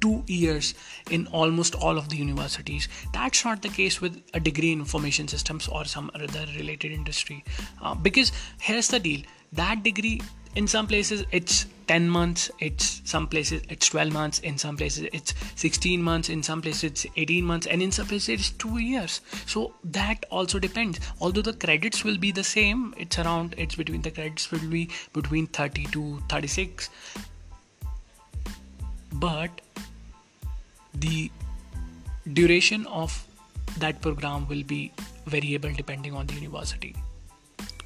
two 0.00 0.22
years 0.26 0.74
in 1.10 1.26
almost 1.28 1.74
all 1.74 1.98
of 1.98 2.08
the 2.08 2.16
universities. 2.16 2.88
That's 3.12 3.44
not 3.44 3.62
the 3.62 3.68
case 3.68 4.00
with 4.00 4.22
a 4.34 4.40
degree 4.40 4.72
in 4.72 4.80
information 4.80 5.28
systems 5.28 5.68
or 5.68 5.84
some 5.84 6.10
other 6.14 6.46
related 6.56 6.92
industry. 6.92 7.44
Uh, 7.82 7.94
because 7.94 8.32
here's 8.60 8.88
the 8.88 9.00
deal 9.00 9.22
that 9.52 9.82
degree 9.82 10.20
in 10.54 10.66
some 10.66 10.86
places 10.86 11.24
it's 11.30 11.66
10 11.86 12.08
months 12.08 12.50
it's 12.58 13.00
some 13.04 13.26
places 13.26 13.62
it's 13.68 13.88
12 13.88 14.12
months 14.12 14.38
in 14.40 14.58
some 14.58 14.76
places 14.76 15.08
it's 15.12 15.34
16 15.56 16.02
months 16.02 16.28
in 16.28 16.42
some 16.42 16.60
places 16.60 16.84
it's 16.84 17.06
18 17.16 17.44
months 17.44 17.66
and 17.66 17.82
in 17.82 17.92
some 17.92 18.06
places 18.06 18.28
it's 18.28 18.50
2 18.50 18.78
years 18.78 19.20
so 19.46 19.74
that 19.84 20.26
also 20.30 20.58
depends 20.58 21.00
although 21.20 21.42
the 21.42 21.52
credits 21.52 22.04
will 22.04 22.18
be 22.18 22.32
the 22.32 22.44
same 22.44 22.94
it's 22.98 23.18
around 23.18 23.54
it's 23.56 23.74
between 23.74 24.02
the 24.02 24.10
credits 24.10 24.50
will 24.50 24.68
be 24.68 24.88
between 25.12 25.46
30 25.46 25.86
to 25.86 26.22
36 26.28 26.90
but 29.12 29.60
the 31.00 31.30
duration 32.32 32.86
of 32.86 33.26
that 33.78 34.00
program 34.00 34.46
will 34.48 34.62
be 34.62 34.92
variable 35.26 35.72
depending 35.72 36.14
on 36.14 36.26
the 36.26 36.34
university. 36.34 36.94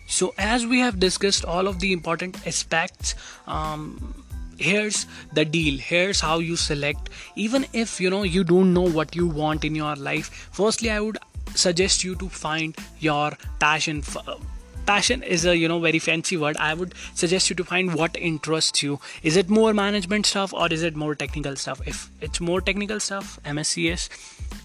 So 0.07 0.35
as 0.39 0.67
we 0.67 0.79
have 0.79 1.01
discussed 1.01 1.45
all 1.45 1.67
of 1.67 1.81
the 1.81 1.93
important 1.93 2.47
aspects 2.47 3.15
um, 3.47 4.15
here's 4.59 5.07
the 5.33 5.45
deal 5.45 5.79
here's 5.79 6.21
how 6.21 6.39
you 6.39 6.57
select. 6.57 7.09
Even 7.35 7.67
if 7.73 8.01
you 8.01 8.11
know 8.11 8.23
you 8.23 8.45
don't 8.45 8.73
know 8.75 8.89
what 8.89 9.17
you 9.17 9.27
want 9.27 9.65
in 9.65 9.75
your 9.75 9.97
life 9.97 10.49
firstly 10.53 10.91
i 10.91 11.01
would 11.01 11.19
suggest 11.55 12.05
you 12.05 12.15
to 12.17 12.29
find 12.29 12.77
your 13.01 13.33
passion 13.59 14.03
passion 14.87 15.23
is 15.23 15.45
a 15.45 15.57
you 15.57 15.69
know 15.69 15.79
very 15.81 15.99
fancy 15.99 16.37
word. 16.37 16.57
I 16.59 16.75
would 16.75 16.95
suggest 17.15 17.51
you 17.51 17.57
to 17.57 17.65
find 17.65 17.95
what 17.95 18.17
interests 18.17 18.83
you. 18.83 19.01
Is 19.23 19.37
it 19.37 19.49
more 19.49 19.73
management 19.73 20.27
stuff 20.27 20.53
or 20.53 20.73
is 20.73 20.83
it 20.83 20.97
more 20.97 21.15
technical 21.15 21.57
stuff? 21.57 21.81
If 21.87 22.09
it's 22.21 22.41
more 22.41 22.61
technical 22.61 23.01
stuff 23.01 23.39
mscs 23.45 24.09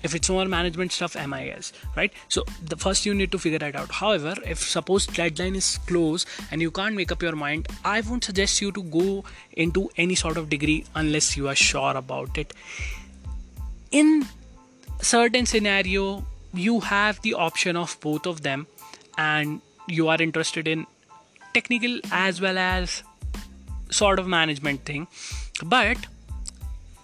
if 0.03 0.13
it's 0.15 0.29
more 0.29 0.45
management 0.45 0.91
stuff 0.91 1.15
mis 1.15 1.73
right? 1.95 2.11
So 2.27 2.43
the 2.63 2.77
first 2.77 3.05
you 3.05 3.13
need 3.13 3.31
to 3.31 3.39
figure 3.39 3.59
that 3.59 3.75
out. 3.75 3.91
However 3.91 4.35
if 4.45 4.59
suppose 4.59 5.07
deadline 5.07 5.55
is 5.55 5.77
close 5.87 6.25
and 6.51 6.61
you 6.61 6.71
can't 6.71 6.95
make 6.95 7.11
up 7.11 7.21
your 7.21 7.35
mind 7.35 7.67
i 7.83 8.01
won't 8.01 8.23
suggest 8.23 8.61
you 8.61 8.71
to 8.71 8.83
go 8.83 9.23
into 9.53 9.89
any 9.97 10.15
sort 10.15 10.37
of 10.37 10.49
degree 10.49 10.83
unless 10.95 11.35
you 11.37 11.47
are 11.47 11.55
sure 11.55 11.95
about 11.95 12.37
it. 12.37 12.53
In 13.91 14.25
certain 15.01 15.45
scenario 15.45 16.25
you 16.53 16.79
have 16.79 17.21
the 17.21 17.33
option 17.33 17.75
of 17.75 17.97
both 18.01 18.25
of 18.25 18.41
them 18.41 18.67
and 19.17 19.61
you 19.87 20.07
are 20.07 20.21
interested 20.21 20.67
in 20.67 20.85
technical 21.53 21.99
as 22.11 22.41
well 22.41 22.57
as 22.57 23.03
sort 23.89 24.19
of 24.19 24.27
management 24.27 24.85
thing. 24.85 25.07
But 25.63 25.97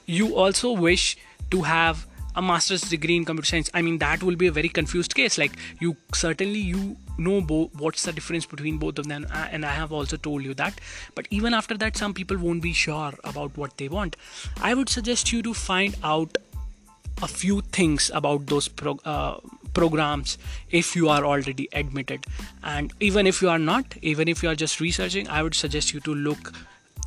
you 0.06 0.36
also 0.36 0.72
wish 0.72 1.18
to 1.52 1.62
have 1.62 2.06
a 2.36 2.42
master's 2.42 2.82
degree 2.82 3.16
in 3.16 3.26
computer 3.26 3.48
science. 3.48 3.70
I 3.74 3.82
mean 3.82 4.00
that 4.00 4.24
will 4.24 4.36
be 4.36 4.48
a 4.48 4.52
very 4.52 4.70
confused 4.70 5.16
case. 5.16 5.38
Like 5.38 5.54
you 5.80 5.96
certainly 6.14 6.60
you 6.60 6.98
know 7.18 7.42
bo- 7.42 7.70
what's 7.78 8.04
the 8.04 8.12
difference 8.12 8.46
between 8.46 8.78
both 8.78 8.98
of 9.00 9.08
them. 9.08 9.28
Uh, 9.32 9.48
and 9.52 9.66
i 9.66 9.74
have 9.74 9.92
also 9.92 10.18
told 10.18 10.44
you 10.44 10.54
that. 10.56 10.80
But 11.16 11.28
even 11.30 11.54
after 11.54 11.78
that 11.78 11.96
some 11.96 12.14
people 12.14 12.38
won't 12.38 12.62
be 12.62 12.74
sure 12.74 13.14
about 13.24 13.58
what 13.58 13.78
they 13.78 13.88
want. 13.88 14.16
I 14.62 14.74
would 14.74 14.90
suggest 14.90 15.32
you 15.32 15.42
to 15.44 15.54
find 15.54 15.96
out 16.04 16.38
a 17.22 17.28
few 17.28 17.62
things 17.62 18.10
about 18.14 18.48
those 18.48 18.68
pro- 18.68 19.00
uh, 19.06 19.38
programs 19.74 20.38
if 20.72 20.96
you 20.96 21.10
are 21.10 21.26
already 21.26 21.68
admitted. 21.74 22.26
And 22.64 22.94
even 23.00 23.28
if 23.28 23.42
you 23.42 23.50
are 23.50 23.60
not 23.60 23.96
even 24.02 24.28
if 24.28 24.44
you 24.44 24.50
are 24.50 24.56
just 24.56 24.80
researching 24.80 25.28
i 25.28 25.42
would 25.44 25.56
suggest 25.56 25.94
you 25.94 26.00
to 26.02 26.16
look 26.16 26.54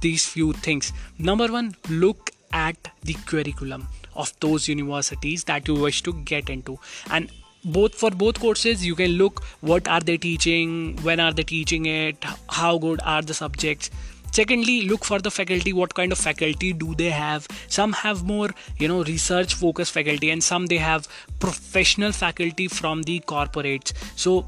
these 0.00 0.26
few 0.26 0.52
things. 0.52 0.92
Number 1.18 1.48
one 1.48 1.74
look 1.88 2.30
at 2.52 2.76
the 3.02 3.14
curriculum 3.26 3.88
of 4.14 4.32
those 4.40 4.68
universities 4.68 5.44
that 5.44 5.68
you 5.68 5.74
wish 5.74 6.02
to 6.02 6.12
get 6.12 6.48
into. 6.50 6.78
And 7.10 7.30
both 7.64 7.94
for 7.94 8.10
both 8.10 8.38
courses 8.38 8.86
you 8.86 8.94
can 8.94 9.12
look 9.20 9.42
what 9.60 9.88
are 9.88 10.00
they 10.00 10.16
teaching 10.16 10.96
when 11.02 11.18
are 11.18 11.32
they 11.32 11.42
teaching 11.42 11.86
it 11.86 12.24
how 12.48 12.78
good 12.78 13.00
are 13.04 13.22
the 13.22 13.34
subjects 13.34 13.90
secondly 14.36 14.82
look 14.88 15.04
for 15.10 15.18
the 15.26 15.30
faculty 15.30 15.72
what 15.72 15.94
kind 15.94 16.12
of 16.12 16.18
faculty 16.18 16.72
do 16.72 16.94
they 16.94 17.10
have? 17.10 17.48
Some 17.68 17.92
have 18.02 18.22
more 18.24 18.50
you 18.78 18.88
know 18.88 19.02
research 19.04 19.54
focused 19.54 19.92
faculty 19.92 20.30
and 20.30 20.42
some 20.42 20.66
they 20.66 20.78
have 20.78 21.08
professional 21.46 22.12
faculty 22.12 22.68
from 22.68 23.02
the 23.02 23.20
corporates. 23.20 23.92
So 24.16 24.46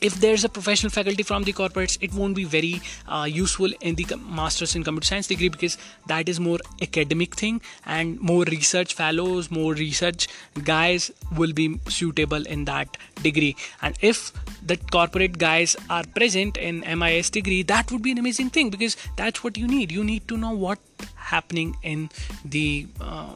if 0.00 0.14
there's 0.20 0.44
a 0.44 0.48
professional 0.48 0.90
faculty 0.90 1.22
from 1.22 1.42
the 1.44 1.52
corporates 1.52 1.98
it 2.00 2.12
won't 2.12 2.36
be 2.36 2.44
very 2.44 2.80
uh, 3.08 3.26
useful 3.28 3.70
in 3.80 3.94
the 3.94 4.06
masters 4.16 4.74
in 4.76 4.82
computer 4.82 5.06
science 5.06 5.26
degree 5.26 5.48
because 5.48 5.78
that 6.06 6.28
is 6.28 6.40
more 6.40 6.58
academic 6.82 7.34
thing 7.34 7.60
and 7.84 8.20
more 8.20 8.44
research 8.44 8.94
fellows 8.94 9.50
more 9.50 9.74
research 9.74 10.28
guys 10.64 11.10
will 11.36 11.52
be 11.52 11.80
suitable 11.88 12.46
in 12.46 12.64
that 12.64 12.96
degree. 13.22 13.56
And 13.82 13.96
if 14.00 14.32
the 14.64 14.76
corporate 14.76 15.38
guys 15.38 15.76
are 15.90 16.04
present 16.04 16.56
in 16.56 16.80
MIS 16.98 17.30
degree 17.30 17.62
that 17.62 17.90
would 17.92 18.02
be 18.02 18.12
an 18.12 18.18
amazing 18.18 18.50
thing 18.50 18.70
because 18.70 18.96
that's 19.16 19.42
what 19.42 19.56
you 19.56 19.66
need. 19.66 19.92
You 19.92 20.04
need 20.04 20.28
to 20.28 20.36
know 20.36 20.52
what 20.52 20.78
happening 21.16 21.76
in 21.82 22.10
the 22.44 22.86
uh, 23.00 23.34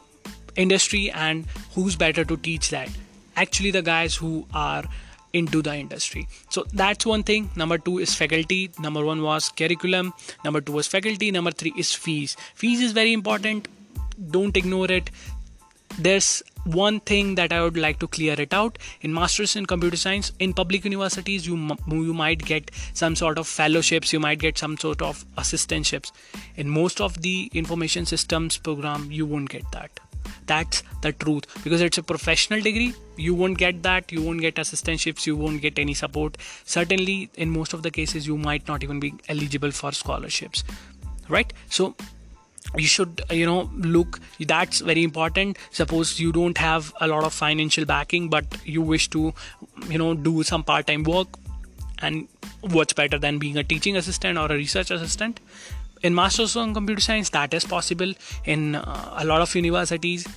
industry 0.55 1.11
and 1.11 1.45
who's 1.75 1.95
better 1.95 2.25
to 2.25 2.37
teach 2.37 2.69
that. 2.69 2.89
Actually 3.35 3.71
the 3.71 3.81
guys 3.81 4.15
who 4.15 4.45
are 4.53 4.83
into 5.33 5.61
the 5.61 5.75
industry. 5.75 6.27
So 6.49 6.65
that's 6.73 7.05
one 7.05 7.23
thing. 7.23 7.49
Number 7.55 7.77
two 7.77 7.99
is 7.99 8.13
faculty. 8.13 8.71
Number 8.79 9.05
one 9.05 9.21
was 9.21 9.49
curriculum. 9.49 10.13
Number 10.43 10.61
two 10.61 10.73
was 10.73 10.87
faculty. 10.87 11.31
Number 11.31 11.51
three 11.51 11.73
is 11.77 11.93
fees. 11.93 12.35
Fees 12.55 12.81
is 12.81 12.91
very 12.91 13.13
important. 13.13 13.67
Don't 14.29 14.55
ignore 14.55 14.91
it. 14.91 15.09
There's 15.97 16.41
one 16.63 16.99
thing 17.01 17.35
that 17.35 17.51
I 17.51 17.61
would 17.61 17.77
like 17.77 17.99
to 17.99 18.07
clear 18.07 18.39
it 18.39 18.53
out. 18.53 18.77
In 19.01 19.13
masters 19.13 19.55
in 19.55 19.65
computer 19.65 19.97
science 19.97 20.31
in 20.39 20.53
public 20.53 20.85
universities 20.85 21.47
you 21.47 21.55
you 21.87 22.13
might 22.13 22.45
get 22.45 22.71
some 22.93 23.15
sort 23.15 23.37
of 23.37 23.47
fellowships. 23.47 24.13
You 24.13 24.19
might 24.19 24.39
get 24.39 24.57
some 24.57 24.77
sort 24.77 25.01
of 25.01 25.25
assistantships. 25.37 26.11
In 26.55 26.69
most 26.69 27.01
of 27.01 27.21
the 27.21 27.49
information 27.53 28.05
systems 28.05 28.57
program 28.57 29.11
you 29.11 29.25
won't 29.25 29.49
get 29.49 29.69
that 29.71 29.99
that's 30.45 30.83
the 31.01 31.11
truth. 31.11 31.45
Because 31.63 31.81
it's 31.81 31.97
a 31.97 32.03
professional 32.03 32.61
degree 32.61 32.93
you 33.17 33.33
won't 33.35 33.57
get 33.57 33.83
that 33.83 34.11
you 34.11 34.21
won't 34.21 34.41
get 34.41 34.55
assistantships 34.55 35.25
you 35.25 35.35
won't 35.35 35.61
get 35.61 35.77
any 35.77 35.93
support. 35.93 36.37
Certainly 36.65 37.29
in 37.35 37.49
most 37.49 37.73
of 37.73 37.83
the 37.83 37.91
cases 37.91 38.27
you 38.27 38.37
might 38.37 38.67
not 38.67 38.83
even 38.83 38.99
be 38.99 39.13
eligible 39.29 39.71
for 39.71 39.91
scholarships 39.91 40.63
right? 41.29 41.51
So 41.69 41.95
you 42.77 42.87
should 42.87 43.21
you 43.31 43.45
know 43.45 43.69
look 43.75 44.19
that's 44.39 44.79
very 44.79 45.03
important. 45.03 45.57
Suppose 45.71 46.19
you 46.19 46.31
don't 46.31 46.57
have 46.57 46.93
a 47.01 47.07
lot 47.07 47.23
of 47.23 47.33
financial 47.33 47.85
backing 47.85 48.29
but 48.29 48.45
you 48.65 48.81
wish 48.81 49.09
to 49.09 49.33
you 49.87 49.97
know 49.97 50.13
do 50.13 50.43
some 50.43 50.63
part-time 50.63 51.03
work 51.03 51.27
and 51.99 52.27
what's 52.61 52.93
better 52.93 53.17
than 53.17 53.39
being 53.39 53.57
a 53.57 53.63
teaching 53.63 53.97
assistant 53.97 54.37
or 54.37 54.45
a 54.45 54.55
research 54.55 54.91
assistant 54.91 55.39
in 56.03 56.15
masters 56.15 56.55
on 56.55 56.73
computer 56.73 57.01
science 57.01 57.29
that 57.29 57.53
is 57.53 57.65
possible 57.65 58.13
in 58.45 58.75
uh, 58.75 59.13
a 59.17 59.25
lot 59.25 59.41
of 59.41 59.53
universities. 59.55 60.27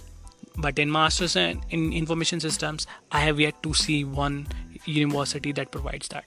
But 0.56 0.78
in 0.78 0.90
masters 0.90 1.34
in 1.34 1.92
information 1.92 2.38
systems 2.38 2.86
i 3.10 3.18
have 3.20 3.40
yet 3.40 3.60
to 3.64 3.74
see 3.74 4.04
one 4.04 4.46
university 4.84 5.50
that 5.52 5.72
provides 5.72 6.08
that. 6.08 6.24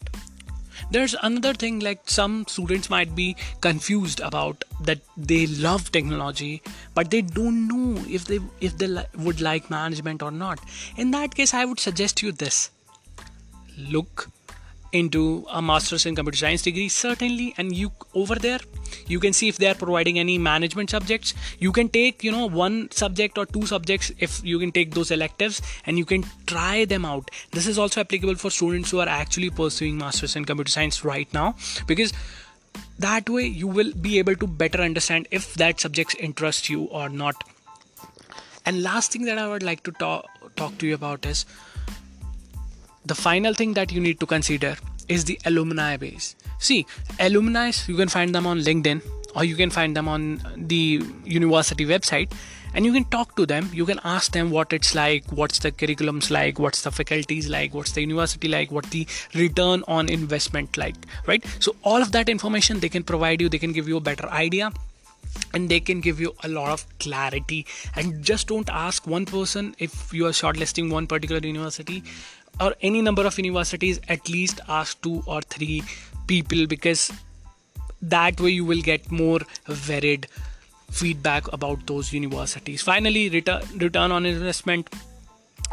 There's 0.91 1.15
another 1.23 1.53
thing 1.53 1.79
like 1.79 2.01
some 2.09 2.45
students 2.47 2.89
might 2.89 3.15
be 3.15 3.35
confused 3.61 4.19
about 4.19 4.63
that 4.81 4.99
they 5.15 5.47
love 5.47 5.91
technology 5.91 6.61
but 6.93 7.09
they 7.09 7.21
don't 7.21 7.67
know 7.67 8.03
if 8.07 8.25
they 8.25 8.39
if 8.59 8.77
they 8.77 8.87
li- 8.87 9.05
would 9.15 9.39
like 9.39 9.69
management 9.69 10.21
or 10.21 10.31
not. 10.31 10.59
In 10.97 11.11
that 11.11 11.33
case 11.33 11.53
i 11.53 11.63
would 11.63 11.79
suggest 11.79 12.21
you 12.21 12.31
this. 12.31 12.69
Look 13.77 14.29
into 14.91 15.45
a 15.51 15.61
master's 15.61 16.05
in 16.05 16.15
computer 16.15 16.37
science 16.37 16.61
degree 16.61 16.89
certainly 16.89 17.53
and 17.57 17.75
you 17.75 17.91
over 18.13 18.35
there 18.35 18.59
you 19.07 19.19
can 19.19 19.33
see 19.33 19.47
if 19.47 19.57
they 19.57 19.67
are 19.67 19.75
providing 19.75 20.19
any 20.19 20.37
management 20.37 20.89
subjects. 20.89 21.33
You 21.59 21.71
can 21.71 21.89
take 21.89 22.23
you 22.23 22.31
know 22.31 22.45
one 22.45 22.89
subject 22.91 23.37
or 23.37 23.45
two 23.45 23.65
subjects 23.65 24.11
if 24.19 24.43
you 24.43 24.59
can 24.59 24.71
take 24.71 24.93
those 24.93 25.11
electives 25.11 25.61
and 25.85 25.97
you 25.97 26.05
can 26.05 26.25
try 26.45 26.85
them 26.85 27.05
out. 27.05 27.31
This 27.51 27.67
is 27.67 27.77
also 27.77 28.01
applicable 28.01 28.35
for 28.35 28.49
students 28.49 28.91
who 28.91 28.99
are 28.99 29.07
actually 29.07 29.49
pursuing 29.49 29.97
masters 29.97 30.35
in 30.35 30.45
computer 30.45 30.71
science 30.71 31.03
right 31.03 31.31
now 31.33 31.55
because 31.85 32.13
that 32.99 33.29
way 33.29 33.45
you 33.45 33.67
will 33.67 33.93
be 33.93 34.19
able 34.19 34.35
to 34.35 34.47
better 34.47 34.81
understand 34.81 35.27
if 35.31 35.53
that 35.55 35.79
subjects 35.79 36.15
interest 36.15 36.69
you 36.69 36.83
or 36.85 37.09
not. 37.09 37.35
And 38.65 38.83
last 38.83 39.13
thing 39.13 39.23
that 39.25 39.37
i 39.37 39.47
would 39.47 39.63
like 39.63 39.83
to 39.83 39.91
talk 39.93 40.25
talk 40.57 40.77
to 40.79 40.87
you 40.87 40.93
about 40.95 41.25
is 41.25 41.45
the 43.07 43.15
final 43.15 43.53
thing 43.53 43.73
that 43.73 43.91
you 43.91 44.01
need 44.01 44.19
to 44.19 44.25
consider 44.25 44.75
is 45.07 45.25
the 45.25 45.39
alumni 45.45 45.95
base. 45.97 46.35
See 46.59 46.85
alumni 47.19 47.71
you 47.87 47.95
can 47.95 48.09
find 48.09 48.35
them 48.35 48.45
on 48.45 48.59
linkedin 48.59 49.01
or 49.35 49.43
you 49.43 49.55
can 49.55 49.69
find 49.69 49.95
them 49.95 50.07
on 50.07 50.41
the 50.55 51.03
university 51.23 51.85
website 51.85 52.31
and 52.73 52.85
you 52.85 52.91
can 52.91 53.05
talk 53.05 53.35
to 53.37 53.45
them. 53.45 53.69
You 53.73 53.85
can 53.85 53.99
ask 54.03 54.33
them 54.33 54.51
what 54.51 54.73
it's 54.73 54.93
like 54.95 55.31
what's 55.31 55.59
the 55.59 55.71
curriculums 55.71 56.29
like 56.29 56.59
what's 56.59 56.81
the 56.81 56.91
faculties 56.91 57.47
like 57.47 57.73
what's 57.73 57.93
the 57.93 58.01
university 58.01 58.47
like 58.47 58.71
what 58.71 58.91
the 58.91 59.07
return 59.35 59.83
on 59.87 60.09
investment 60.09 60.77
like 60.77 60.95
right? 61.25 61.45
So 61.59 61.75
all 61.83 62.01
of 62.01 62.11
that 62.11 62.29
information 62.29 62.79
they 62.81 62.89
can 62.89 63.03
provide 63.03 63.41
you. 63.41 63.49
They 63.49 63.59
can 63.59 63.71
give 63.71 63.87
you 63.87 63.97
a 63.97 64.01
better 64.01 64.27
idea 64.29 64.71
and 65.53 65.69
they 65.69 65.79
can 65.79 66.01
give 66.01 66.19
you 66.19 66.33
a 66.43 66.47
lot 66.47 66.71
of 66.71 66.85
clarity. 66.99 67.65
And 67.95 68.23
just 68.23 68.47
don't 68.47 68.69
ask 68.69 69.07
one 69.07 69.25
person 69.25 69.75
if 69.79 70.13
you 70.13 70.25
are 70.25 70.31
shortlisting 70.31 70.91
one 70.91 71.07
particular 71.07 71.41
university 71.45 72.03
or 72.59 72.75
any 72.81 73.01
number 73.01 73.25
of 73.25 73.37
universities 73.37 73.99
at 74.07 74.29
least 74.29 74.61
ask 74.67 75.01
two 75.01 75.23
or 75.25 75.41
three 75.41 75.83
people 76.27 76.67
because 76.67 77.11
that 78.01 78.39
way 78.39 78.49
you 78.51 78.65
will 78.65 78.81
get 78.81 79.11
more 79.11 79.39
varied 79.67 80.27
feedback 80.91 81.51
about 81.53 81.85
those 81.87 82.13
universities. 82.13 82.81
Finally 82.81 83.29
return 83.29 83.61
return 83.77 84.11
on 84.11 84.25
investment. 84.25 84.89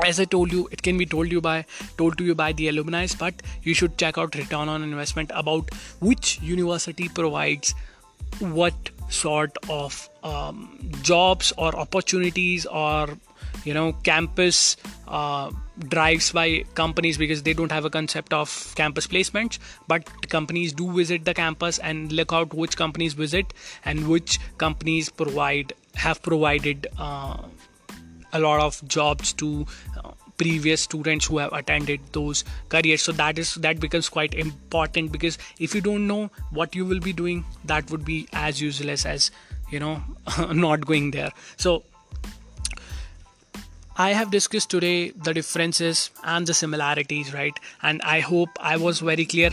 As 0.05 0.19
i 0.19 0.25
told 0.25 0.53
you 0.53 0.69
it 0.73 0.83
can 0.83 0.99
be 0.99 1.07
told 1.07 1.31
you 1.31 1.41
by 1.41 1.65
told 1.99 2.17
to 2.19 2.25
you 2.25 2.35
by 2.35 2.53
the 2.53 2.67
alumni 2.69 3.07
but 3.19 3.43
you 3.63 3.75
should 3.75 3.97
check 3.97 4.17
out 4.19 4.35
return 4.35 4.69
on 4.69 4.83
investment 4.83 5.31
about 5.43 5.69
which 6.01 6.41
university 6.43 7.09
provides 7.09 7.75
what 8.41 8.91
sort 9.09 9.57
of 9.69 10.09
um, 10.25 10.91
jobs 11.03 11.53
or 11.57 11.77
opportunities 11.77 12.67
or 12.67 13.09
you 13.65 13.75
know 13.75 13.93
campus 14.03 14.77
uh, 15.09 15.51
drives 15.89 16.33
by 16.33 16.65
companies 16.75 17.19
because 17.19 17.43
they 17.43 17.53
don't 17.53 17.73
have 17.73 17.85
a 17.85 17.91
concept 17.91 18.33
of 18.33 18.73
campus 18.77 19.07
placements 19.07 19.59
but 19.89 20.29
companies 20.29 20.73
do 20.73 20.91
visit 20.93 21.25
the 21.25 21.35
campus 21.35 21.79
and 21.79 22.13
look 22.13 22.33
out 22.33 22.55
which 22.55 22.77
companies 22.77 23.15
visit 23.15 23.53
and 23.85 24.09
which 24.09 24.39
companies 24.59 25.09
provide 25.09 25.73
have 25.95 26.23
provided 26.23 26.87
uh, 26.99 27.39
a 28.33 28.41
lot 28.41 28.61
of 28.61 28.87
jobs 28.89 29.33
to 29.33 29.67
uh, 30.05 30.11
previous 30.37 30.81
students 30.81 31.27
who 31.27 31.39
have 31.39 31.53
attended 31.53 32.01
those 32.13 32.45
careers. 32.69 33.03
So 33.03 33.13
that 33.13 33.39
is 33.39 33.55
that 33.67 33.81
becomes 33.81 34.09
quite 34.09 34.35
important 34.35 35.13
because 35.13 35.39
if 35.59 35.75
you 35.75 35.81
don't 35.81 36.07
know 36.07 36.31
what 36.51 36.75
you 36.75 36.85
will 36.85 37.01
be 37.01 37.13
doing 37.13 37.45
that 37.65 37.91
would 37.91 38.05
be 38.05 38.29
as 38.33 38.61
useless 38.61 39.07
as 39.07 39.31
you 39.71 39.79
know 39.79 40.03
not 40.53 40.87
going 40.87 41.11
there. 41.13 41.31
So 41.57 41.85
I 43.97 44.11
have 44.11 44.33
discussed 44.33 44.71
today 44.71 45.11
the 45.11 45.33
differences 45.33 46.11
and 46.25 46.47
the 46.47 46.55
similarities, 46.55 47.33
right? 47.33 47.59
And 47.81 48.03
I 48.03 48.21
hope 48.21 48.49
I 48.61 48.77
was 48.77 48.99
very 48.99 49.25
clear. 49.25 49.51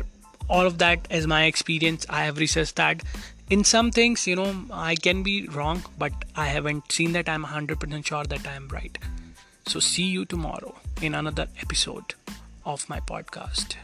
All 0.49 0.65
of 0.65 0.79
that 0.79 1.07
is 1.11 1.27
my 1.27 1.45
experience. 1.45 2.07
I 2.09 2.23
have 2.25 2.37
researched 2.39 2.75
that. 2.77 3.03
In 3.51 3.63
some 3.63 3.91
things, 3.91 4.25
you 4.25 4.35
know, 4.35 4.55
I 4.71 4.95
can 4.95 5.21
be 5.21 5.47
wrong, 5.47 5.83
but 5.99 6.13
I 6.35 6.47
haven't 6.47 6.91
seen 6.91 7.11
that 7.13 7.29
I'm 7.29 7.45
100% 7.45 8.03
sure 8.03 8.23
that 8.23 8.47
I 8.47 8.53
am 8.53 8.67
right. 8.69 8.97
So, 9.67 9.79
see 9.79 10.05
you 10.05 10.25
tomorrow 10.25 10.75
in 11.01 11.13
another 11.13 11.47
episode 11.61 12.15
of 12.65 12.89
my 12.89 12.99
podcast. 12.99 13.75